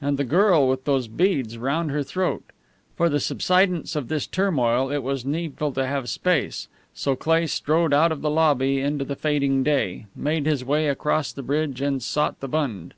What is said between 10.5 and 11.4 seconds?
way across